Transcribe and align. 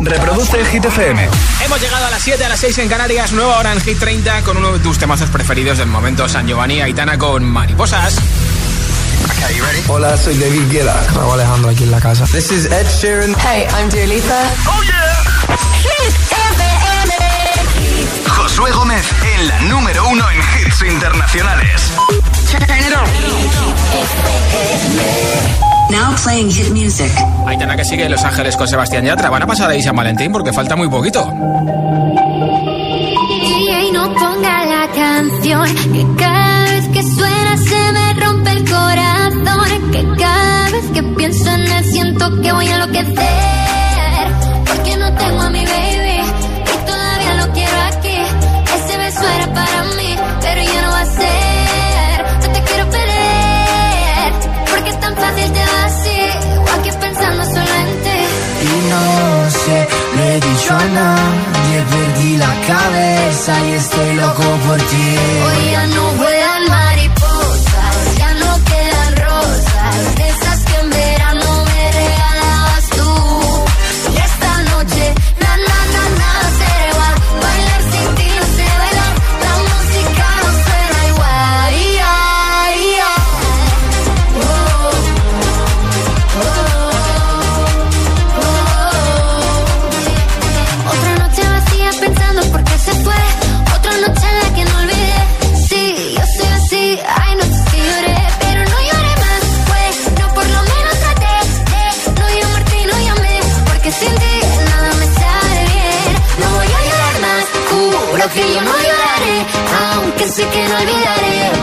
Reproduce 0.00 0.64
Hit 0.66 0.84
FM. 0.84 1.28
Hemos 1.64 1.80
llegado 1.80 2.06
a 2.06 2.10
las 2.10 2.22
7, 2.22 2.44
a 2.44 2.48
las 2.48 2.60
6 2.60 2.78
en 2.78 2.88
Canarias, 2.88 3.32
nueva 3.32 3.58
hora 3.58 3.72
en 3.72 3.80
Hit 3.80 3.98
30 3.98 4.42
con 4.42 4.56
uno 4.56 4.72
de 4.72 4.78
tus 4.78 4.98
temazos 4.98 5.28
preferidos 5.30 5.78
del 5.78 5.88
momento, 5.88 6.28
San 6.28 6.46
Giovanni 6.46 6.80
Aitana 6.80 7.18
con 7.18 7.44
Mariposas. 7.44 8.16
Hola, 9.88 10.16
soy 10.16 10.36
David 10.38 10.70
Guetta. 10.70 11.06
Raúl 11.14 11.34
Alejandro 11.34 11.70
aquí 11.70 11.84
en 11.84 11.90
la 11.90 12.00
casa. 12.00 12.24
This 12.26 12.50
is 12.52 12.66
Ed 12.66 12.86
Sheeran. 13.00 13.34
Hey, 13.40 13.66
I'm 13.78 13.88
Dua 13.88 14.06
Lipa. 14.06 14.42
Oh 14.66 14.82
yeah. 14.82 15.24
Hit 15.82 16.14
FM. 16.30 17.14
Josué 18.28 18.70
Gómez 18.72 19.04
en 19.34 19.48
la 19.48 19.60
número 19.62 20.08
uno 20.08 20.24
en 20.30 20.38
hits 20.38 20.82
internacionales. 20.82 21.82
Now 25.90 26.14
playing 26.22 26.50
hit 26.50 26.70
music. 26.70 27.10
Aitana 27.46 27.76
que 27.76 27.84
sigue 27.84 28.04
en 28.04 28.12
Los 28.12 28.22
Ángeles 28.22 28.56
con 28.56 28.68
Sebastián 28.68 29.04
Yatra. 29.04 29.30
Van 29.30 29.42
a 29.42 29.46
pasar 29.46 29.70
ahí 29.70 29.82
San 29.82 29.96
Valentín 29.96 30.30
porque 30.32 30.52
falta 30.52 30.76
muy 30.76 30.88
poquito. 30.88 31.26
Y 33.80 33.90
no 33.92 34.12
ponga 34.14 34.66
la 34.66 34.88
canción 34.94 35.74
que 35.92 36.06
cada 36.18 36.64
vez 36.72 36.88
que 36.88 37.02
suena 37.02 37.56
se 37.56 37.92
me 37.92 38.14
rompe 38.14 38.50
el 38.50 38.64
corazón. 38.68 39.90
Que 39.92 40.06
cada 40.18 40.70
vez 40.70 40.84
que 40.92 41.02
pienso 41.02 41.50
en 41.50 41.60
él 41.72 41.84
siento 41.84 42.40
que 42.42 42.52
voy 42.52 42.66
a 42.68 42.74
enloquecer. 42.74 44.28
Porque 44.66 44.96
no 44.96 45.12
tengo 45.14 45.40
a 45.40 45.50
no 58.92 59.50
sé, 59.50 59.88
le 60.16 60.36
he 60.36 60.40
dicho 60.40 60.74
a 60.74 60.84
nadie, 61.00 61.76
perdí 61.92 62.36
la 62.36 62.54
cabeza 62.66 63.52
y 63.66 63.72
estoy 63.72 64.14
loco 64.14 64.44
por 64.66 64.78
ti. 64.90 65.16
Hoy 65.46 65.70
ya 65.72 65.86
no 65.86 66.02
vuelan 66.12 66.37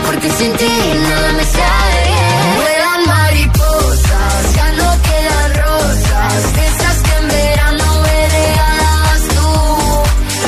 olvidaré. 0.06 0.12
Porque 0.12 0.30
sin 0.30 0.52
ti 0.56 0.72
nada 1.08 1.32
me 1.32 1.44
sale 1.44 2.00
bien. 2.08 2.44
Vuelan 2.56 3.00
mariposas, 3.14 4.54
ya 4.56 4.68
no 4.80 4.88
quedan 5.06 5.50
rosas. 5.62 6.54
De 6.56 6.64
esas 6.72 6.96
que 7.06 7.14
en 7.20 7.28
verano 7.28 7.86
me 8.04 8.18
regalabas 8.36 9.22
tú. 9.36 9.48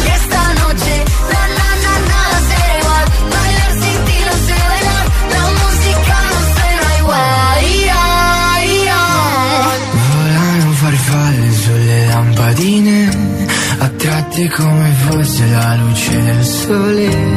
Y 0.06 0.08
esta 0.18 0.42
noche, 0.62 0.94
na 1.32 1.42
na 1.58 1.68
na 1.84 1.94
nada 2.10 2.38
será 2.48 2.74
igual. 2.80 3.04
Bailar 3.34 3.72
sin 3.82 3.98
ti 4.06 4.16
no 4.28 4.34
sé 4.46 4.56
bailar. 4.72 5.04
La 5.34 5.44
música 5.60 6.16
no 6.30 6.38
suena 6.54 6.88
igual. 7.00 7.56
Ay, 7.56 7.88
ay. 8.54 8.68
Volano 10.08 10.70
farfalle 10.82 11.50
sulle 11.64 11.98
lampadine, 12.12 12.98
attratte 13.86 14.44
come 14.56 14.90
fosse 15.04 15.44
la 15.46 15.74
luce 15.76 16.22
del 16.22 16.44
sole. 16.44 17.27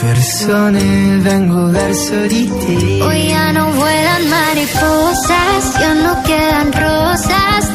Persone 0.00 1.18
vengo 1.20 1.70
verso 1.70 2.14
di 2.28 2.46
te. 2.48 3.02
Hoy 3.02 3.28
ya 3.28 3.52
no 3.52 3.72
vuelan 3.72 4.28
mariposas, 4.28 5.78
ya 5.80 5.94
no 5.94 6.22
quedan 6.22 6.72
rosas, 6.72 7.66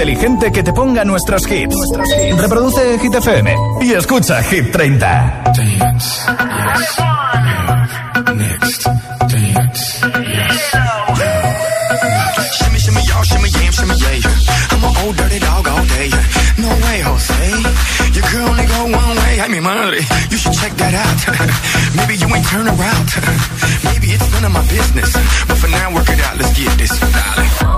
inteligente 0.00 0.50
que 0.50 0.62
te 0.62 0.72
ponga 0.72 1.04
nuestros 1.04 1.42
hits. 1.50 1.76
Reproduce 2.38 2.98
Hit 3.00 3.14
FM 3.16 3.54
y 3.82 3.92
escucha 3.92 4.42
Hit 4.44 4.72
30. 4.72 5.52
Dance, 5.54 6.26
yes. 6.56 6.96
Next, 8.34 8.84
dance, 9.28 10.00
yes. 10.24 10.72
Shimmy, 12.56 12.78
shimmy, 12.78 13.02
y'all, 13.08 13.24
shimmy, 13.24 13.50
yam, 13.50 13.72
shimmy, 13.72 13.94
yeah. 14.00 14.30
I'm 14.70 14.84
an 14.84 14.96
old 15.04 15.16
dirty 15.18 15.38
dog 15.38 15.68
all 15.68 15.84
day. 15.84 16.08
No 16.56 16.68
way, 16.68 17.00
Jose. 17.04 17.50
Your 18.14 18.24
girl 18.32 18.48
only 18.48 18.64
go 18.64 18.84
one 18.84 19.16
way. 19.20 19.40
I 19.40 19.48
mean, 19.48 19.62
madre, 19.62 20.00
you 20.30 20.38
should 20.38 20.54
check 20.54 20.72
that 20.80 20.94
out. 20.96 21.20
Maybe 21.96 22.16
you 22.16 22.26
ain't 22.34 22.46
turn 22.46 22.66
around. 22.66 23.08
Maybe 23.84 24.16
it's 24.16 24.32
none 24.32 24.46
of 24.46 24.52
my 24.52 24.64
business. 24.66 25.12
But 25.46 25.58
for 25.58 25.68
now, 25.68 25.92
work 25.94 26.08
it 26.08 26.20
out. 26.20 26.38
Let's 26.38 26.58
get 26.58 26.78
this. 26.78 26.98
Dale. 26.98 27.69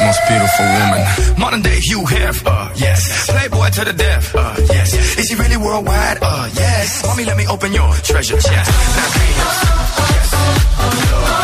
Most 0.00 0.20
beautiful 0.28 0.66
woman. 0.78 1.02
Modern 1.38 1.62
day 1.62 1.78
Hugh 1.80 2.04
Hef, 2.06 2.46
uh, 2.46 2.70
yes. 2.76 3.26
Playboy 3.30 3.70
to 3.70 3.84
the 3.84 3.92
death, 3.92 4.34
uh, 4.34 4.54
yes. 4.70 4.94
Is 5.18 5.28
he 5.30 5.36
really 5.36 5.56
worldwide? 5.56 6.18
Uh, 6.22 6.48
yes. 6.54 7.02
Mommy, 7.04 7.24
let 7.24 7.36
me 7.36 7.46
open 7.46 7.72
your 7.72 7.92
treasure 7.96 8.38
chest. 8.38 8.70
Now, 8.70 9.08
yes. 9.38 11.41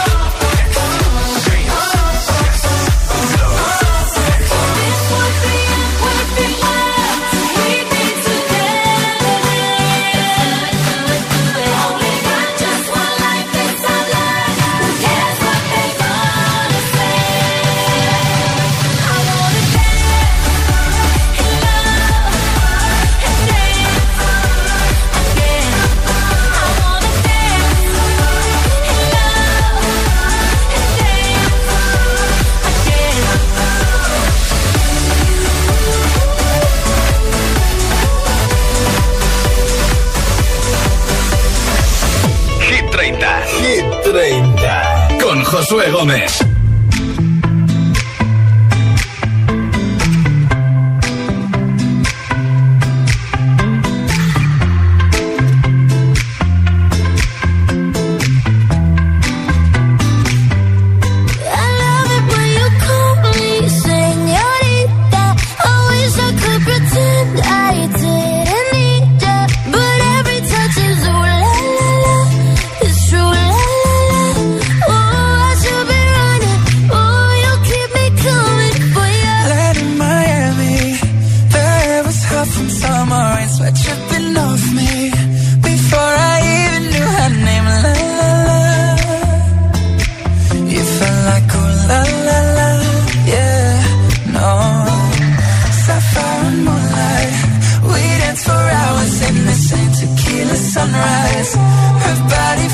Josué 45.59 45.91
Gómez. 45.91 46.58
sunrise. 100.59 101.55
Her 101.55 102.19
body 102.29 102.69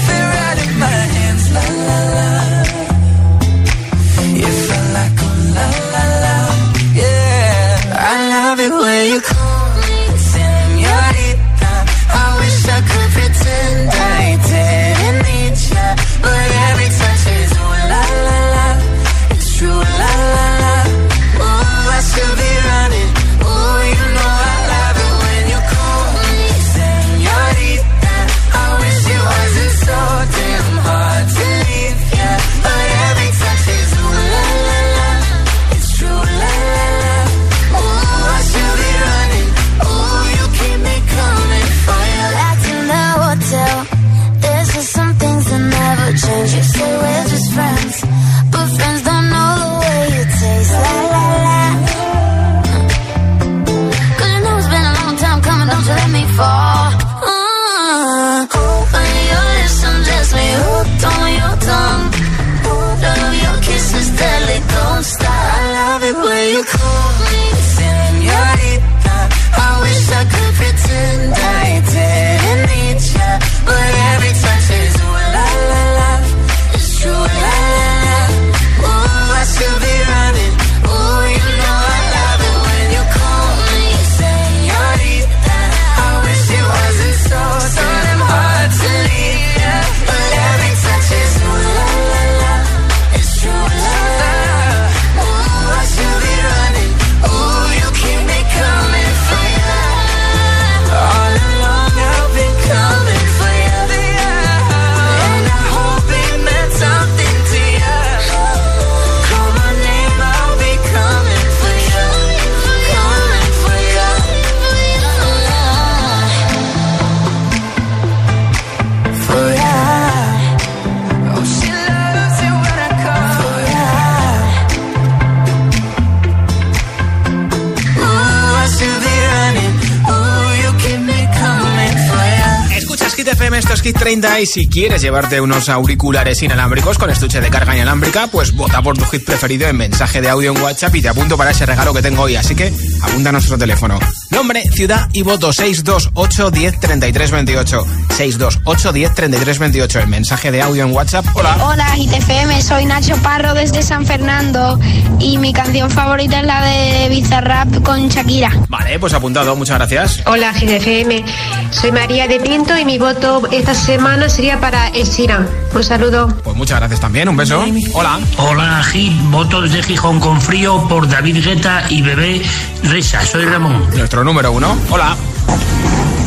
y 133.86 134.46
si 134.46 134.66
quieres 134.66 135.02
llevarte 135.02 135.42
unos 135.42 135.68
auriculares 135.68 136.42
inalámbricos 136.42 136.96
con 136.96 137.10
estuche 137.10 137.42
de 137.42 137.50
carga 137.50 137.74
inalámbrica, 137.74 138.28
pues 138.28 138.56
vota 138.56 138.80
por 138.80 138.96
tu 138.96 139.04
hit 139.04 139.26
preferido 139.26 139.68
en 139.68 139.76
mensaje 139.76 140.22
de 140.22 140.30
audio 140.30 140.52
en 140.52 140.62
WhatsApp 140.62 140.94
y 140.94 141.02
te 141.02 141.10
apunto 141.10 141.36
para 141.36 141.50
ese 141.50 141.66
regalo 141.66 141.92
que 141.92 142.00
tengo 142.00 142.22
hoy. 142.22 142.34
Así 142.34 142.54
que 142.54 142.72
apunta 143.02 143.28
a 143.28 143.32
nuestro 143.32 143.58
teléfono. 143.58 143.98
Nombre, 144.30 144.62
ciudad 144.72 145.10
y 145.12 145.20
voto 145.20 145.52
628 145.52 146.50
10 146.50 146.80
33 146.80 147.30
28. 147.30 147.86
628 148.08 148.92
10 148.92 149.14
33 149.14 149.58
28. 149.58 150.00
El 150.00 150.06
mensaje 150.08 150.50
de 150.50 150.62
audio 150.62 150.84
en 150.84 150.92
WhatsApp. 150.92 151.26
Hola. 151.34 151.58
Hola, 151.62 151.98
ITFM. 151.98 152.62
Soy 152.62 152.86
Nacho 152.86 153.16
Parro 153.18 153.52
desde 153.52 153.82
San 153.82 154.06
Fernando 154.06 154.80
y 155.20 155.36
mi 155.36 155.52
canción 155.52 155.90
favorita 155.90 156.40
es 156.40 156.46
la 156.46 156.64
de 156.64 157.08
Bizarrap 157.10 157.82
con 157.82 158.08
Shakira. 158.08 158.50
Vale, 158.68 158.98
pues 158.98 159.12
apuntado. 159.12 159.54
Muchas 159.56 159.76
gracias. 159.76 160.22
Hola, 160.24 160.54
ITFM. 160.58 161.22
Soy 161.70 161.92
María 161.92 162.26
de 162.26 162.40
Pinto 162.40 162.78
y 162.78 162.86
mi 162.86 162.96
voto 162.98 163.42
esta 163.52 163.73
semana 163.74 164.28
sería 164.28 164.60
para 164.60 164.88
Esira. 164.88 165.46
Un 165.74 165.84
saludo. 165.84 166.28
Pues 166.42 166.56
muchas 166.56 166.78
gracias 166.78 167.00
también. 167.00 167.28
Un 167.28 167.36
beso. 167.36 167.64
Hola. 167.92 168.20
Hola, 168.38 168.82
Gil. 168.84 169.18
Voto 169.30 169.60
desde 169.60 169.82
Gijón 169.82 170.20
con 170.20 170.40
frío 170.40 170.86
por 170.88 171.08
David 171.08 171.44
Guetta 171.44 171.84
y 171.88 172.02
Bebé 172.02 172.42
Reza. 172.82 173.24
Soy 173.24 173.44
Ramón. 173.44 173.84
Nuestro 173.96 174.24
número 174.24 174.52
uno. 174.52 174.76
Hola. 174.90 175.16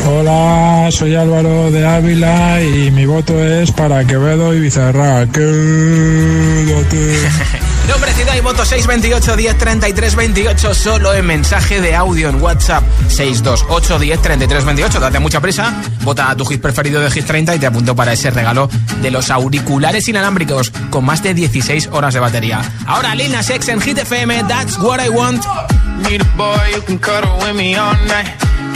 Hola, 0.10 0.88
soy 0.90 1.16
Álvaro 1.16 1.70
de 1.70 1.86
Ávila 1.86 2.64
y 2.64 2.92
mi 2.92 3.06
voto 3.06 3.44
es 3.44 3.74
para 3.74 4.06
Quevedo 4.06 4.54
y 4.54 4.62
Bizarra. 4.62 5.30
Quédate. 5.30 7.30
Nombre, 7.90 8.14
ciudad 8.14 8.36
y 8.38 8.40
voto 8.40 8.64
628 8.64 9.36
10 9.36 9.58
33 9.58 10.16
28 10.16 10.74
solo 10.74 11.14
en 11.14 11.26
mensaje 11.26 11.82
de 11.82 11.94
audio 11.94 12.30
en 12.30 12.42
WhatsApp 12.42 12.86
628 13.10 14.00
10 14.00 14.22
33 14.22 14.66
28. 14.66 15.00
Date 15.02 15.20
mucha 15.20 15.42
prisa, 15.42 15.74
vota 16.04 16.30
a 16.30 16.38
tu 16.38 16.46
hit 16.46 16.62
preferido 16.62 17.02
de 17.02 17.12
Hit 17.12 17.26
30 17.26 17.56
y 17.56 17.60
te 17.60 17.68
apunto 17.68 17.94
para 17.94 18.14
ese 18.14 18.32
regalo 18.32 18.70
de 19.02 19.12
los 19.12 19.30
auriculares 19.30 20.08
inalámbricos 20.08 20.72
con 20.90 21.04
más 21.04 21.22
de 21.22 21.34
16 21.34 21.90
horas 21.92 22.14
de 22.14 22.22
batería. 22.22 22.62
Ahora 22.86 23.14
Lina 23.14 23.44
Sex 23.44 23.68
en 23.68 23.82
Hit 23.82 23.98
FM, 23.98 24.46
That's 24.48 24.78
What 24.78 25.06
I 25.06 25.10
Want. 25.10 25.44
Need 26.10 26.22
a 26.22 26.38
boy 26.38 26.56
you 26.74 26.82
can 26.84 26.98
cuddle 26.98 27.36
with 27.44 27.56
me 27.56 27.76
all 27.76 27.94
night. 28.08 28.57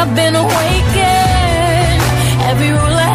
I've 0.00 0.16
been 0.16 0.34
awakened. 0.34 2.02
Every 2.50 2.70
rule 2.70 2.96
I 3.06 3.09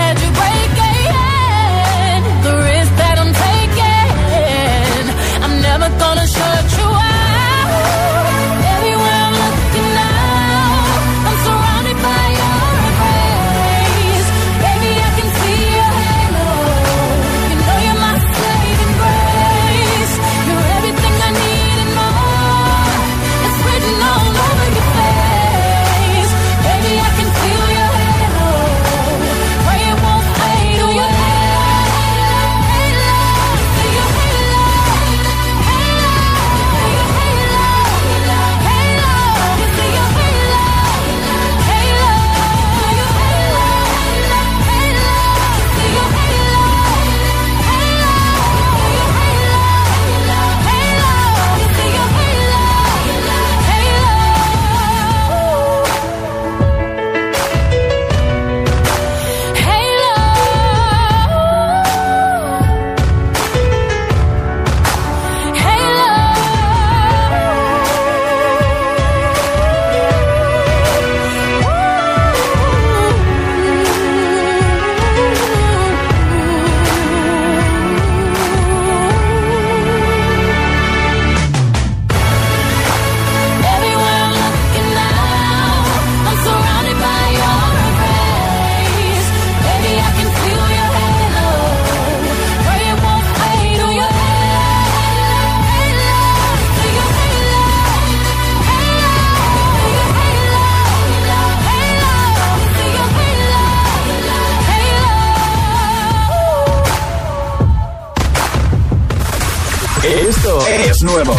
Esto 110.05 110.67
es 110.67 111.01
nuevo. 111.01 111.35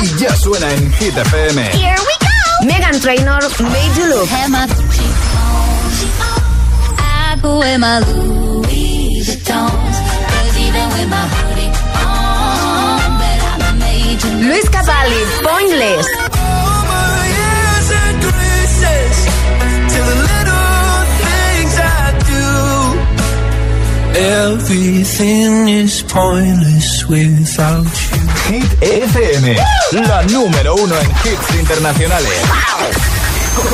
Y 0.00 0.16
ya 0.20 0.36
suena 0.36 0.72
en 0.72 0.92
Hit 0.92 1.16
FM. 1.16 1.60
Here 1.72 1.96
we 1.98 2.14
go. 2.20 2.66
Megan 2.66 3.00
Trainor, 3.00 3.42
Made 3.60 3.96
You 3.96 4.06
Look. 4.06 4.28
I 6.98 7.36
go 7.42 7.60
in 7.62 7.80
my 7.80 7.98
Louis 7.98 9.24
Vuittons, 9.26 9.96
cause 10.28 10.56
even 10.56 10.88
with 10.90 11.08
my 11.08 11.26
hoodie 11.26 11.72
on, 12.06 13.18
but 13.18 13.40
I'm 13.42 13.60
a 13.60 13.72
major. 13.80 14.28
Luis 14.28 14.68
Capaldi, 14.68 15.22
Pointless. 15.42 16.06
Everything 24.20 25.68
is 25.68 26.02
pointless 26.02 26.97
without 27.08 27.84
you. 27.84 28.18
Hit 28.48 28.82
FM, 28.82 29.56
la 30.06 30.22
número 30.24 30.74
uno 30.74 30.94
en 30.98 31.10
hits 31.10 31.54
internacionales. 31.58 32.32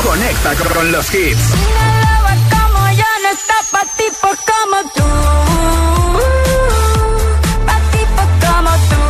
Conecta 0.02 0.54
con 0.72 0.90
los 0.92 1.14
hits. 1.14 1.38
como 2.50 2.90
yo 2.90 3.04
no 3.22 3.28
está 3.30 3.54
pa' 3.70 3.86
tipos 3.96 4.36
como 4.50 4.76
tú. 4.94 5.04
Pa' 7.66 7.80
tipos 7.92 8.28
como 8.44 8.70
tú. 8.88 9.02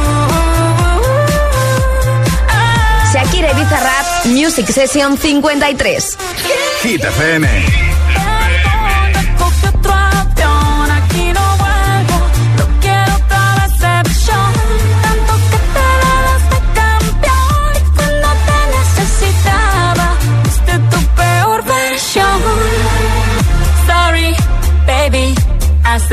Shakira 3.12 3.48
y 3.52 3.54
Bizarrap, 3.54 4.06
Music 4.26 4.66
Session 4.70 5.16
53. 5.18 6.18
Hit 6.82 7.04
FM. 7.04 7.83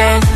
Hace 0.02 0.31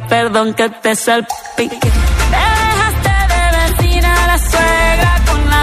perdón 0.00 0.54
que 0.54 0.68
te 0.70 0.94
salpique. 0.94 1.78
Me 2.30 2.36
dejaste 2.36 3.10
de 3.32 3.42
vecina 3.58 4.26
la 4.26 4.38
suegra 4.38 5.22
con 5.26 5.50
la 5.50 5.62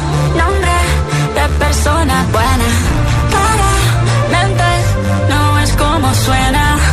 persona 1.83 2.25
buena. 2.31 2.65
Claramente 3.31 4.63
no 5.29 5.59
es 5.59 5.71
como 5.73 6.13
suena. 6.13 6.90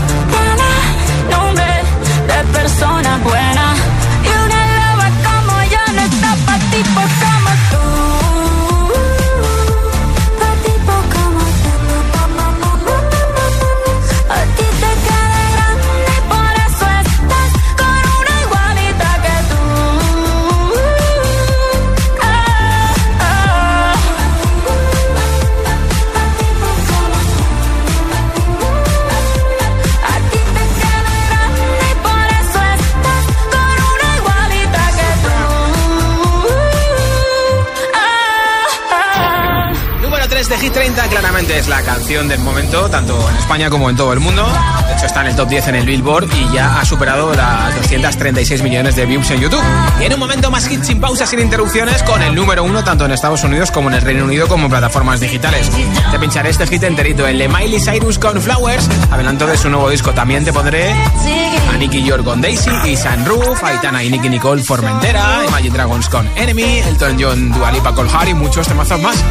Del 42.09 42.41
momento, 42.41 42.89
tanto 42.89 43.15
en 43.29 43.37
España 43.37 43.69
como 43.69 43.91
en 43.91 43.97
todo 43.97 44.15
el 44.15 44.21
mundo. 44.21 44.43
De 44.87 44.95
hecho, 44.95 45.05
está 45.05 45.21
en 45.21 45.27
el 45.27 45.37
top 45.37 45.47
10 45.47 45.69
en 45.69 45.75
el 45.75 45.85
Billboard 45.85 46.27
y 46.35 46.55
ya 46.55 46.81
ha 46.81 46.85
superado 46.87 47.35
las 47.35 47.75
236 47.77 48.63
millones 48.63 48.97
de 48.97 49.05
views 49.05 49.31
en 49.31 49.41
YouTube. 49.43 49.63
Y 50.01 50.05
en 50.05 50.15
un 50.15 50.19
momento 50.19 50.51
más 50.51 50.67
hit 50.69 50.83
sin 50.85 51.03
pausas, 51.03 51.29
sin 51.29 51.39
interrupciones, 51.39 52.03
con 52.05 52.23
el 52.23 52.35
número 52.35 52.65
1 52.65 52.83
tanto 52.83 53.05
en 53.05 53.13
Estados 53.13 53.45
Unidos 53.45 53.71
como 53.71 53.91
en 53.91 53.97
el 53.97 54.01
Reino 54.01 54.25
Unido 54.25 54.49
como 54.49 54.65
en 54.65 54.71
plataformas 54.71 55.21
digitales. 55.21 55.71
Te 56.11 56.19
pincharé 56.19 56.49
este 56.49 56.67
hit 56.67 56.83
enterito, 56.83 57.27
el 57.27 57.37
de 57.37 57.47
Miley 57.47 57.79
Cyrus 57.79 58.19
con 58.19 58.41
Flowers, 58.41 58.89
adelanto 59.11 59.47
de 59.47 59.59
su 59.59 59.69
nuevo 59.69 59.91
disco. 59.91 60.13
También 60.13 60.47
te 60.47 60.53
pondré 60.53 60.91
a 60.91 61.77
Nicky 61.77 62.03
York 62.03 62.25
con 62.25 62.41
Daisy 62.41 62.71
y 62.87 62.97
Sunroof, 62.97 63.63
Aitana 63.63 64.03
y 64.03 64.09
Nicky 64.09 64.31
Nicole 64.31 64.63
Formentera, 64.63 65.45
Imagine 65.47 65.75
Dragons 65.75 66.09
con 66.09 66.27
Enemy, 66.37 66.79
Elton 66.87 67.19
John, 67.21 67.53
Dua 67.53 67.71
Lipa 67.71 67.95
con 67.95 68.09
Harry 68.09 68.33
muchos 68.33 68.67
temazos 68.67 68.99
más. 69.03 69.23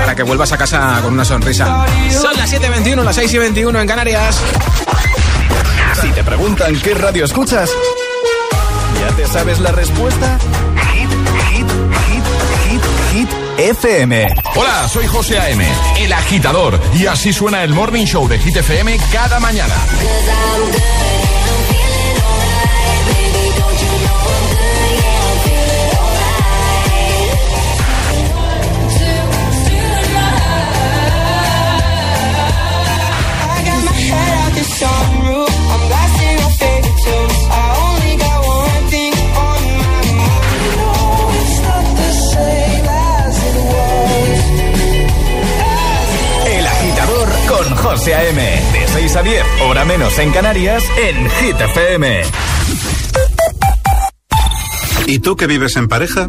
Para 0.00 0.14
que 0.14 0.22
vuelvas 0.22 0.52
a 0.52 0.58
casa 0.58 1.00
con 1.02 1.12
una 1.12 1.24
sonrisa. 1.24 1.86
Son 2.10 2.36
las 2.36 2.52
7.21, 2.52 3.02
las 3.02 3.16
6 3.16 3.34
y 3.34 3.38
21 3.38 3.80
en 3.80 3.88
Canarias. 3.88 4.40
Si 6.00 6.08
te 6.08 6.24
preguntan 6.24 6.78
qué 6.80 6.94
radio 6.94 7.24
escuchas, 7.24 7.70
¿ya 9.00 9.16
te 9.16 9.26
sabes 9.26 9.60
la 9.60 9.72
respuesta? 9.72 10.38
Hit, 10.92 11.10
hit, 11.50 11.66
hit, 12.08 12.24
hit, 12.68 12.82
hit, 13.12 13.28
FM. 13.58 14.26
Hola, 14.56 14.88
soy 14.88 15.06
José 15.06 15.38
A.M., 15.38 15.66
el 15.98 16.12
agitador, 16.12 16.80
y 16.94 17.06
así 17.06 17.32
suena 17.32 17.62
el 17.62 17.72
Morning 17.72 18.04
Show 18.04 18.26
de 18.28 18.38
Hit 18.38 18.56
FM 18.56 18.98
cada 19.12 19.38
mañana. 19.38 19.74
José 47.96 48.12
A.M. 48.12 48.42
De 48.72 48.88
6 48.88 49.14
a 49.14 49.22
10, 49.22 49.44
hora 49.68 49.84
menos 49.84 50.18
en 50.18 50.32
Canarias, 50.32 50.82
en 51.00 51.30
Hit 51.30 51.60
FM. 51.60 52.22
¿Y 55.06 55.20
tú 55.20 55.36
que 55.36 55.46
vives 55.46 55.76
en 55.76 55.86
pareja? 55.86 56.28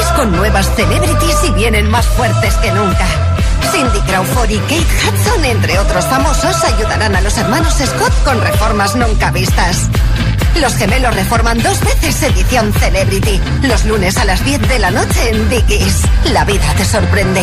Con 0.15 0.31
nuevas 0.35 0.69
celebrities 0.75 1.37
y 1.47 1.51
vienen 1.51 1.89
más 1.89 2.05
fuertes 2.05 2.53
que 2.55 2.71
nunca. 2.71 3.05
Cindy 3.71 3.99
Crawford 4.01 4.49
y 4.49 4.57
Kate 4.57 4.75
Hudson, 4.75 5.45
entre 5.45 5.79
otros 5.79 6.05
famosos, 6.05 6.63
ayudarán 6.63 7.15
a 7.15 7.21
los 7.21 7.37
hermanos 7.37 7.73
Scott 7.73 8.13
con 8.23 8.41
reformas 8.41 8.95
nunca 8.95 9.31
vistas. 9.31 9.89
Los 10.59 10.75
gemelos 10.75 11.15
reforman 11.15 11.61
dos 11.61 11.79
veces 11.81 12.21
edición 12.23 12.73
Celebrity. 12.73 13.39
Los 13.63 13.85
lunes 13.85 14.17
a 14.17 14.25
las 14.25 14.43
10 14.43 14.67
de 14.67 14.79
la 14.79 14.91
noche 14.91 15.29
en 15.29 15.49
Dickies. 15.49 16.01
La 16.25 16.43
vida 16.45 16.73
te 16.77 16.85
sorprende. 16.85 17.41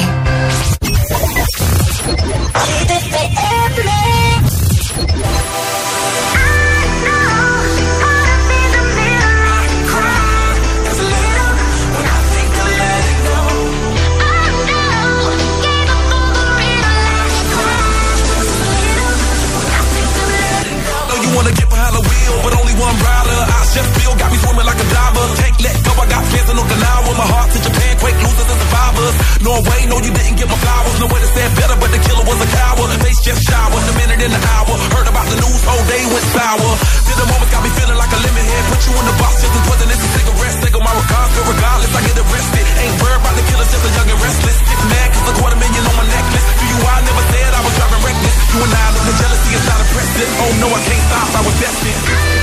Wheel, 22.28 22.40
but 22.44 22.52
only 22.60 22.74
one 22.76 22.96
rider. 23.00 23.40
I 23.40 23.60
just 23.72 23.90
feel 23.96 24.12
got 24.20 24.28
me 24.30 24.38
swimming 24.38 24.68
like 24.68 24.80
a 24.80 24.88
diver. 24.88 25.24
Can't 25.40 25.58
let 25.64 25.76
go, 25.84 25.92
I 25.96 26.06
got 26.08 26.22
fans 26.28 26.48
in 26.52 26.56
Okinawa. 26.60 27.10
My 27.16 27.26
heart 27.28 27.48
to 27.56 27.58
Japan, 27.64 27.92
quake 27.98 28.18
losers 28.20 28.48
and 28.48 28.60
survivors. 28.60 29.16
Norway, 29.40 29.80
no, 29.88 29.96
you 30.04 30.12
didn't 30.12 30.36
get 30.36 30.48
my 30.48 30.58
flowers. 30.60 30.94
No 31.00 31.06
way 31.08 31.20
to 31.24 31.28
it 31.28 31.52
better, 31.56 31.76
but 31.80 31.90
the 31.94 32.00
killer 32.04 32.24
was 32.28 32.38
a 32.44 32.48
coward. 32.52 32.90
Face 33.00 33.20
just 33.24 33.40
showered, 33.48 33.84
a 33.88 33.94
minute 33.96 34.20
in 34.20 34.30
the 34.32 34.42
hour. 34.52 34.74
Heard 34.92 35.08
about 35.08 35.26
the 35.32 35.38
news, 35.40 35.62
whole 35.64 35.84
day 35.88 36.02
went 36.12 36.26
sour. 36.34 36.70
Did 37.08 37.16
the 37.16 37.26
moment 37.30 37.50
got 37.50 37.62
me 37.64 37.70
feeling 37.78 37.98
like 37.98 38.12
a 38.12 38.20
lemon 38.20 38.44
head. 38.44 38.62
Put 38.68 38.80
you 38.84 38.92
in 38.92 39.06
the 39.08 39.16
box 39.16 39.32
just 39.40 39.54
as 39.54 39.62
poisonous 39.64 40.00
as 40.02 40.10
cigarettes. 40.18 40.56
Take 40.60 40.76
on 40.76 40.84
my 40.84 40.94
regards, 40.94 41.32
but 41.32 41.44
regardless, 41.48 41.92
I 41.94 42.00
get 42.04 42.16
arrested. 42.18 42.66
Ain't 42.82 42.96
worried 43.00 43.20
about 43.22 43.34
the 43.38 43.44
killers, 43.48 43.70
just 43.72 43.84
a 43.88 43.90
young 43.96 44.08
and 44.12 44.20
restless. 44.20 44.58
Get 44.68 44.80
mad, 44.90 45.08
cause 45.14 45.26
a 45.30 45.34
quarter 45.38 45.58
million 45.58 45.82
on 45.86 45.96
my 45.96 46.06
necklace. 46.10 46.46
Do 46.58 46.64
you, 46.68 46.78
I 46.82 46.96
never 47.06 47.24
said 47.32 47.50
I 47.54 47.60
was 47.64 47.74
driving 47.78 48.02
reckless. 48.02 48.17
You 48.54 48.64
and 48.64 48.72
I 48.72 48.90
know 48.94 49.04
the 49.04 49.16
jealousy 49.20 49.54
is 49.54 49.66
not 49.68 49.80
impressive. 49.80 50.28
Oh 50.40 50.52
no, 50.60 50.68
I 50.72 50.80
can't 50.80 51.04
stop, 51.04 51.28
I 51.36 51.44
was 51.44 51.60
destined. 51.60 52.37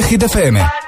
Hit 0.00 0.22
FM. 0.22 0.81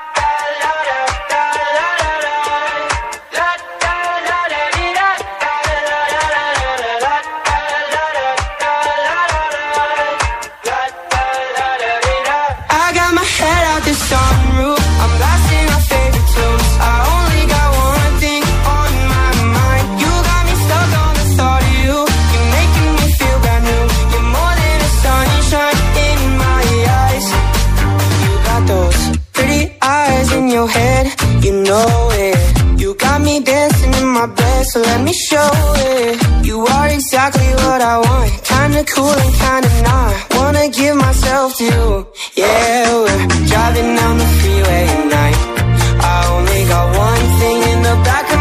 So 34.72 34.81
let 34.81 35.00
me 35.03 35.12
show 35.12 35.50
it. 35.92 36.46
You 36.46 36.64
are 36.64 36.88
exactly 36.88 37.50
what 37.64 37.81
I 37.83 37.98
want. 37.98 38.31
Kinda 38.44 38.85
cool 38.94 39.16
and 39.24 39.35
kinda 39.44 39.70
not. 39.88 40.14
Wanna 40.37 40.68
give 40.68 40.96
myself 40.96 41.57
to 41.59 41.64
you. 41.64 42.07
Yeah, 42.35 42.85
we're 43.05 43.27
driving 43.50 43.90
down 44.00 44.14
the 44.22 44.29
freeway 44.38 44.85
at 44.96 45.05
night. 45.18 45.38
I 46.12 46.16
only 46.35 46.62
got 46.72 46.87
one 47.09 47.24
thing 47.40 47.59
in 47.72 47.79
the 47.88 47.96
back 48.09 48.33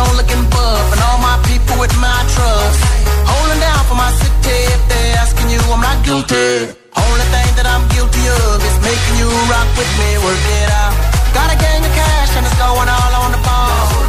on 0.00 0.16
looking 0.16 0.44
buff, 0.48 0.86
and 0.92 1.00
all 1.04 1.20
my 1.20 1.36
people 1.44 1.76
with 1.76 1.92
my 2.00 2.20
trust. 2.32 2.80
Holding 3.28 3.60
down 3.60 3.82
for 3.84 3.96
my 3.96 4.10
city, 4.16 4.58
if 4.72 4.82
they're 4.88 5.16
asking 5.20 5.52
you, 5.52 5.60
I'm 5.68 5.80
not 5.84 6.00
guilty. 6.00 6.72
Only 6.96 7.26
thing 7.28 7.50
that 7.60 7.68
I'm 7.68 7.84
guilty 7.92 8.24
of 8.24 8.58
is 8.64 8.76
making 8.80 9.16
you 9.20 9.28
rock 9.52 9.68
with 9.76 9.90
me, 10.00 10.08
work 10.24 10.44
it 10.64 10.70
out. 10.72 10.94
Got 11.36 11.52
a 11.52 11.56
gang 11.60 11.84
of 11.84 11.92
cash, 11.92 12.32
and 12.36 12.44
it's 12.48 12.56
going 12.56 12.88
all 12.88 13.12
on 13.24 13.30
the 13.36 13.42
ball. 13.44 14.08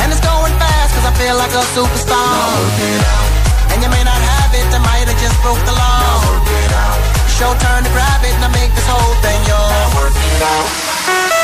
And 0.00 0.12
it's 0.12 0.22
going 0.22 0.54
fast, 0.62 0.90
cause 0.94 1.06
I 1.10 1.12
feel 1.18 1.36
like 1.36 1.52
a 1.52 1.64
superstar. 1.74 2.14
Work 2.14 2.78
it 2.78 3.02
out. 3.02 3.28
And 3.74 3.78
you 3.82 3.90
may 3.90 4.04
not 4.04 4.20
have 4.20 4.52
it, 4.54 4.68
I 4.70 4.78
might 4.78 5.08
have 5.10 5.18
just 5.18 5.36
broke 5.42 5.60
the 5.66 5.74
law. 5.74 6.22
Work 6.28 6.48
it 6.48 6.72
out. 6.72 6.98
Show 7.34 7.50
turn 7.58 7.82
to 7.82 7.90
it, 7.90 8.34
and 8.38 8.44
I 8.46 8.50
make 8.54 8.70
this 8.70 8.86
whole 8.86 9.16
thing 9.24 9.40
yours. 9.48 9.70
Now 9.74 9.98
work 9.98 10.14
it 10.14 10.42
out. 10.44 11.43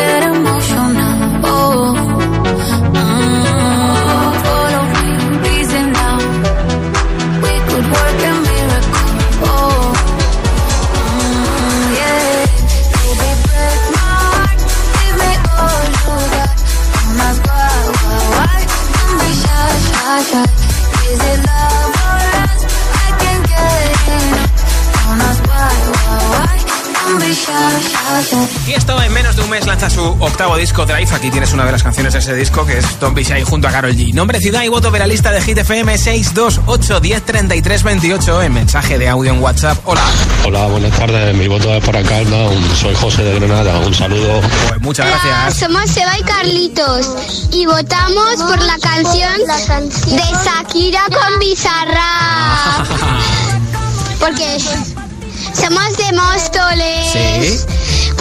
octavo 30.31 30.55
disco 30.55 30.85
Drive. 30.85 31.13
Aquí 31.13 31.29
tienes 31.29 31.51
una 31.51 31.65
de 31.65 31.71
las 31.73 31.83
canciones 31.83 32.13
de 32.13 32.19
ese 32.19 32.33
disco 32.33 32.65
que 32.65 32.77
es 32.77 32.99
Don 32.99 33.13
Bishai 33.13 33.43
junto 33.43 33.67
a 33.67 33.71
Carol 33.71 33.91
G. 33.91 34.13
Nombre, 34.13 34.39
ciudad 34.39 34.63
y 34.63 34.69
voto 34.69 34.89
de 34.89 34.99
la 34.99 35.05
lista 35.05 35.31
de 35.31 35.41
Hit 35.41 35.57
FM 35.57 35.97
628 35.97 36.99
10 36.99 37.83
28 37.83 38.41
en 38.41 38.53
mensaje 38.53 38.97
de 38.97 39.09
audio 39.09 39.33
en 39.33 39.41
WhatsApp. 39.41 39.77
Hola. 39.85 40.01
Hola, 40.45 40.67
buenas 40.67 40.97
tardes. 40.97 41.35
Mi 41.35 41.47
voto 41.47 41.73
es 41.73 41.83
para 41.83 42.01
Calma. 42.03 42.49
Soy 42.79 42.95
José 42.95 43.23
de 43.23 43.39
Granada. 43.39 43.77
Un 43.79 43.93
saludo. 43.93 44.41
Pues 44.69 44.81
muchas 44.81 45.07
Hola, 45.07 45.51
somos 45.51 45.89
Seba 45.89 46.17
y 46.17 46.23
Carlitos 46.23 47.09
y 47.51 47.65
votamos 47.65 48.35
por 48.37 48.59
la 48.61 48.77
canción 48.79 49.33
de 49.37 50.23
Shakira 50.45 51.03
con 51.09 51.39
Bizarra. 51.39 52.85
Porque 54.19 54.57
somos 54.59 55.97
de 55.97 56.13
Móstoles. 56.13 57.67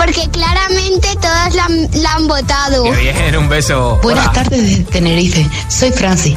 Porque 0.01 0.29
claramente 0.31 1.09
todos 1.21 1.55
la, 1.55 1.65
han- 1.65 1.89
la 2.03 2.13
han 2.15 2.27
votado. 2.27 2.85
Qué 2.85 2.91
bien, 2.93 3.37
un 3.37 3.49
beso. 3.49 3.99
Buenas 4.03 4.29
Hola. 4.29 4.33
tardes 4.45 4.79
de 4.79 4.85
Tenerife, 4.85 5.47
soy 5.69 5.93
Franci. 5.93 6.37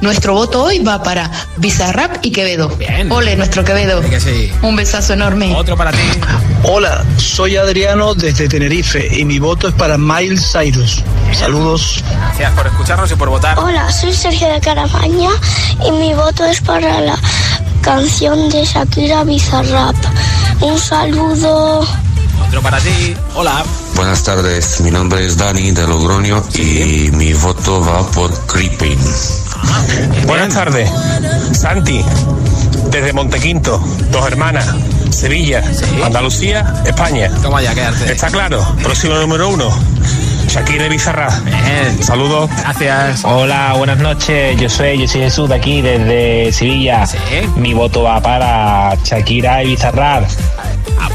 Nuestro 0.00 0.34
voto 0.34 0.64
hoy 0.64 0.80
va 0.80 1.02
para 1.02 1.30
Bizarrap 1.56 2.16
y 2.22 2.30
Quevedo. 2.30 2.68
Bien. 2.76 3.10
Ole, 3.10 3.36
nuestro 3.36 3.64
Quevedo. 3.64 4.02
Que 4.02 4.20
sí. 4.20 4.52
Un 4.60 4.76
besazo 4.76 5.14
enorme. 5.14 5.54
Otro 5.54 5.78
para 5.78 5.92
ti. 5.92 5.98
Hola, 6.64 7.02
soy 7.16 7.56
Adriano 7.56 8.14
desde 8.14 8.48
Tenerife 8.48 9.08
y 9.18 9.24
mi 9.24 9.38
voto 9.38 9.68
es 9.68 9.74
para 9.74 9.96
Miles 9.96 10.52
Cyrus. 10.52 11.02
Saludos. 11.32 12.04
Gracias 12.10 12.52
por 12.52 12.66
escucharnos 12.66 13.10
y 13.10 13.14
por 13.14 13.30
votar. 13.30 13.58
Hola, 13.58 13.90
soy 13.90 14.12
Sergio 14.12 14.48
de 14.52 14.60
Caramaña 14.60 15.30
y 15.86 15.90
mi 15.92 16.12
voto 16.12 16.44
es 16.44 16.60
para 16.60 17.00
la 17.00 17.18
canción 17.80 18.50
de 18.50 18.62
Shakira 18.64 19.24
Bizarrap. 19.24 19.96
Un 20.60 20.78
saludo. 20.78 21.86
Otro 22.46 22.62
para 22.62 22.78
ti. 22.78 23.14
Hola. 23.34 23.64
Buenas 23.94 24.22
tardes, 24.22 24.80
mi 24.80 24.90
nombre 24.90 25.24
es 25.24 25.36
Dani 25.36 25.70
de 25.70 25.86
Logroño 25.86 26.42
y 26.54 27.10
mi 27.12 27.32
voto 27.32 27.80
va 27.80 28.06
por 28.10 28.30
Creeping. 28.46 28.98
Buenas 30.26 30.52
tardes, 30.52 30.90
Santi, 31.52 32.04
desde 32.90 33.12
Montequinto, 33.12 33.82
dos 34.10 34.26
hermanas, 34.26 34.66
Sevilla, 35.10 35.62
Andalucía, 36.04 36.82
España. 36.84 37.30
Toma 37.42 37.62
ya, 37.62 37.74
quédate. 37.74 38.12
¿Está 38.12 38.28
claro? 38.28 38.66
Próximo 38.82 39.14
número 39.14 39.48
uno, 39.48 39.70
Shakira 40.48 40.86
y 40.86 40.88
Bizarra. 40.90 41.30
Saludos. 42.00 42.50
Gracias. 42.58 43.24
Hola, 43.24 43.74
buenas 43.76 43.98
noches. 43.98 44.60
Yo 44.60 44.68
soy, 44.68 45.00
yo 45.00 45.08
soy 45.08 45.22
Jesús 45.22 45.48
de 45.48 45.54
aquí, 45.54 45.82
desde 45.82 46.52
Sevilla. 46.52 47.04
Mi 47.56 47.74
voto 47.74 48.02
va 48.02 48.20
para 48.20 48.96
Shakira 49.02 49.62
y 49.62 49.68
Bizarrap. 49.68 50.24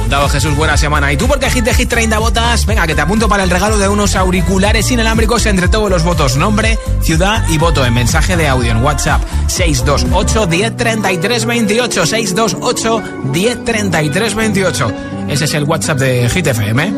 Apuntado 0.10 0.30
Jesús, 0.30 0.55
buena 0.55 0.76
semana. 0.76 1.14
¿Y 1.14 1.18
tú 1.18 1.28
por 1.28 1.38
qué 1.38 1.51
Hit 1.51 1.66
de 1.66 1.72
Hit 1.72 1.88
30 1.88 2.18
votas? 2.18 2.66
Venga, 2.66 2.88
que 2.88 2.95
te 2.95 3.01
apunto 3.01 3.30
para 3.30 3.43
el 3.43 3.49
regalo 3.51 3.78
de 3.78 3.88
unos 3.88 4.16
auriculares 4.16 4.89
inalámbricos 4.89 5.45
entre 5.45 5.68
todos 5.68 5.88
los 5.88 6.01
votos. 6.01 6.36
Nombre, 6.36 6.80
ciudad 7.03 7.47
y 7.47 7.60
voto 7.60 7.86
en 7.86 7.93
mensaje 7.93 8.36
de 8.36 8.47
audio 8.47 8.72
en 8.72 8.84
WhatsApp 8.84 9.22
628 9.45 10.47
1033 10.47 11.45
28 11.45 12.05
628 12.07 13.03
1033 13.26 14.34
28. 14.34 14.91
Ese 15.28 15.45
es 15.45 15.53
el 15.53 15.66
WhatsApp 15.66 15.99
de 15.99 16.28
Hit 16.28 16.47
FM. 16.47 16.91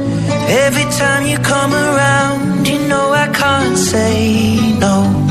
Every 0.48 0.86
time 0.86 1.30
you 1.30 1.38
come 1.42 1.76
around, 1.76 2.66
you 2.66 2.80
know 2.88 3.14
I 3.14 3.28
can't 3.34 3.76
say 3.76 4.74
no. 4.80 5.31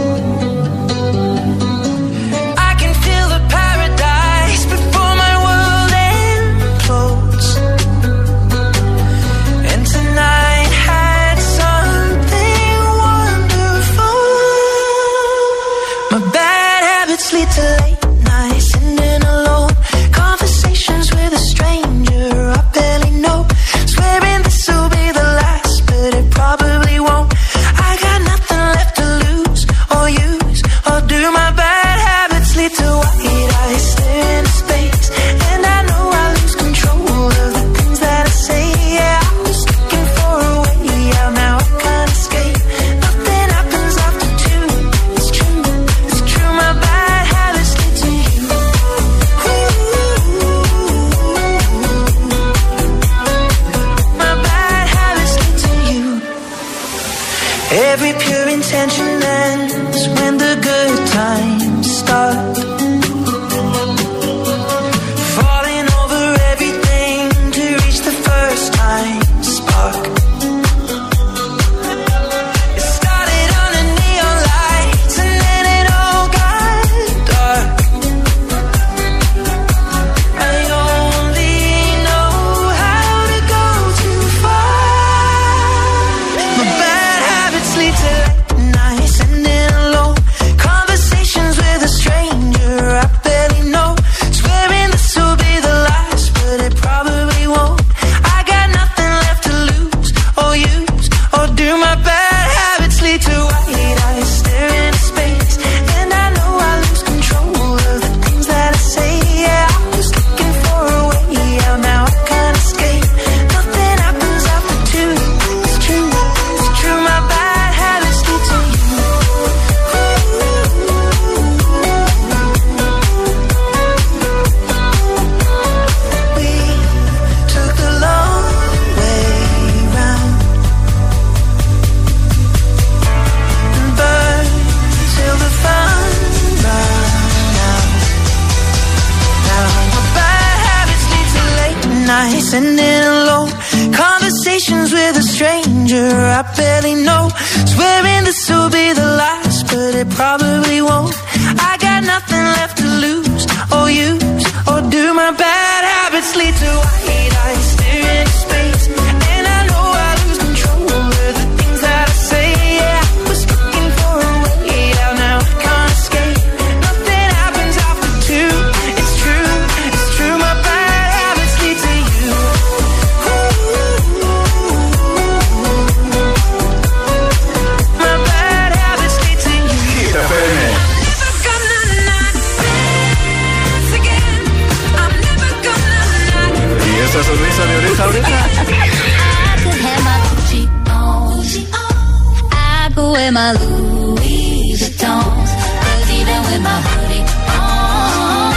wear 193.11 193.31
my 193.31 193.51
Louis 193.53 194.73
Vuittons. 194.79 195.49
Cause 195.83 196.09
with 196.47 196.61
my 196.61 196.81
hoodie 196.87 197.25
on. 197.49 198.51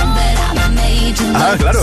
Ah, 1.36 1.57
claro. 1.59 1.82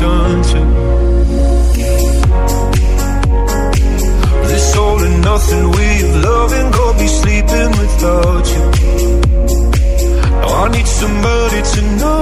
sunset. 0.00 0.68
This 4.48 4.76
all 4.76 4.98
and 5.06 5.18
nothing 5.30 5.64
we've 5.76 6.14
loving, 6.28 6.70
go 6.78 6.86
be 7.02 7.08
sleeping 7.20 7.70
without 7.80 8.46
you. 8.54 8.64
Now 10.40 10.64
I 10.64 10.68
need 10.76 10.88
somebody 11.00 11.60
to 11.72 11.80
know. 11.98 12.19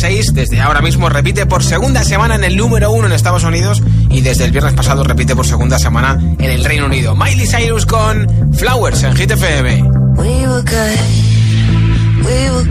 desde 0.00 0.58
ahora 0.62 0.80
mismo 0.80 1.10
repite 1.10 1.44
por 1.44 1.62
segunda 1.62 2.02
semana 2.04 2.34
en 2.34 2.42
el 2.42 2.56
número 2.56 2.90
1 2.90 3.08
en 3.08 3.12
Estados 3.12 3.44
Unidos 3.44 3.82
y 4.08 4.22
desde 4.22 4.46
el 4.46 4.50
viernes 4.50 4.72
pasado 4.72 5.04
repite 5.04 5.36
por 5.36 5.46
segunda 5.46 5.78
semana 5.78 6.18
en 6.38 6.50
el 6.50 6.64
Reino 6.64 6.86
Unido. 6.86 7.14
Miley 7.14 7.46
Cyrus 7.46 7.84
con 7.84 8.26
Flowers 8.54 9.02
en 9.02 9.14
Hit 9.14 9.30
We 9.30 10.46
were 10.46 10.62
good, 10.62 10.98
we 12.24 12.50
were 12.50 12.70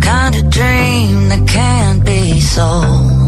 kind 0.00 0.34
of 0.34 0.50
dream 0.50 1.28
that 1.28 1.46
can't 1.46 2.04
be 2.04 2.40
sold. 2.40 3.27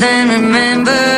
then 0.00 0.28
remember 0.30 1.09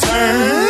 turn. 0.00 0.69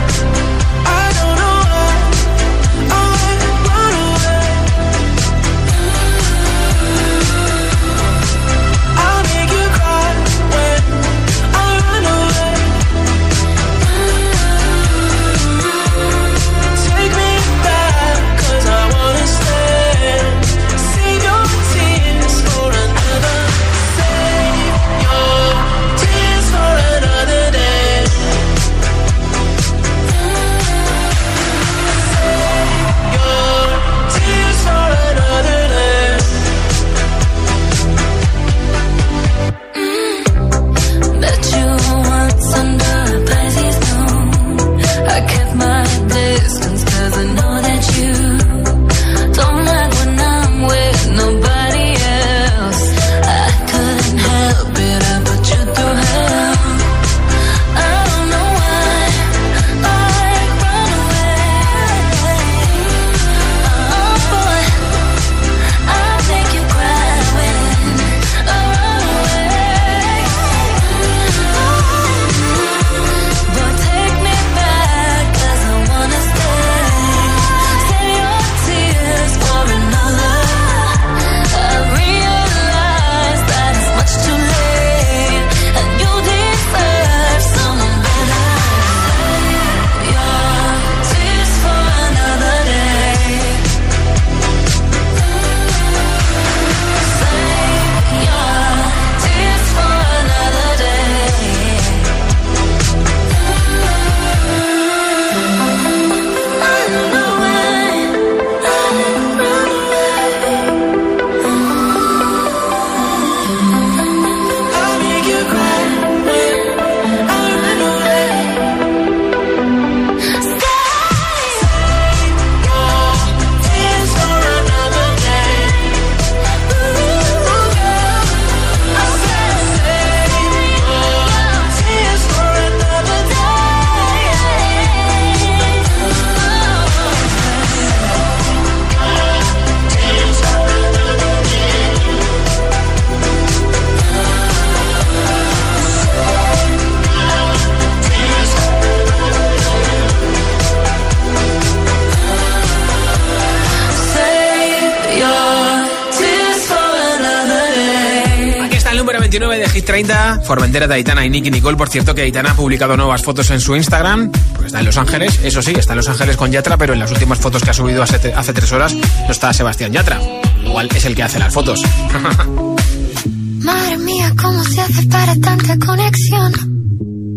30, 160.03 160.41
Formentera 160.41 160.87
de 160.87 160.95
Aitana 160.95 161.25
y 161.25 161.29
Nicky 161.29 161.51
Nicole. 161.51 161.77
Por 161.77 161.89
cierto, 161.89 162.15
que 162.15 162.21
Aitana 162.21 162.51
ha 162.51 162.55
publicado 162.55 162.97
nuevas 162.97 163.21
fotos 163.21 163.49
en 163.51 163.59
su 163.59 163.75
Instagram. 163.75 164.31
Pues 164.55 164.67
está 164.67 164.79
en 164.79 164.85
Los 164.85 164.97
Ángeles, 164.97 165.39
eso 165.43 165.61
sí, 165.61 165.73
está 165.77 165.93
en 165.93 165.97
Los 165.97 166.09
Ángeles 166.09 166.37
con 166.37 166.51
Yatra, 166.51 166.77
pero 166.77 166.93
en 166.93 166.99
las 166.99 167.11
últimas 167.11 167.39
fotos 167.39 167.61
que 167.63 167.69
ha 167.69 167.73
subido 167.73 168.01
hace, 168.01 168.33
hace 168.33 168.53
tres 168.53 168.71
horas 168.71 168.93
no 168.93 169.31
está 169.31 169.53
Sebastián 169.53 169.91
Yatra. 169.91 170.19
Igual 170.63 170.89
es 170.95 171.05
el 171.05 171.15
que 171.15 171.23
hace 171.23 171.39
las 171.39 171.53
fotos. 171.53 171.83
Madre 173.59 173.97
mía, 173.97 174.33
¿cómo 174.41 174.63
se 174.63 174.81
hace 174.81 175.07
para 175.07 175.35
tanta 175.35 175.77
conexión? 175.85 176.51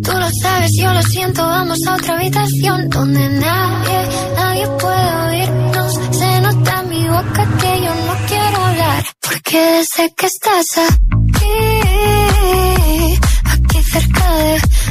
Tú 0.02 0.12
lo 0.12 0.28
sabes, 0.40 0.70
yo 0.78 0.92
lo 0.92 1.02
siento, 1.02 1.42
vamos 1.46 1.78
a 1.86 1.94
otra 1.94 2.14
habitación 2.14 2.88
donde 2.88 3.28
nadie, 3.28 4.08
nadie 4.36 4.66
puede 4.80 5.16
oírnos. 5.28 6.00
Se 6.12 6.40
nota 6.40 6.80
en 6.80 6.88
mi 6.88 7.08
boca 7.08 7.48
que 7.60 7.82
yo 7.84 7.94
no 7.94 8.26
quiero 8.26 8.64
hablar, 8.64 9.04
porque 9.20 9.58
desde 9.58 10.14
que 10.14 10.26
estás 10.26 10.66
aquí, 10.78 11.83
aquí 13.96 14.83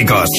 auténticos. 0.00 0.29